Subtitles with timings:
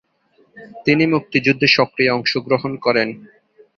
[0.85, 3.07] তিনি মুক্তিযুদ্ধে সক্রিয় অংশগ্রহণ করেন।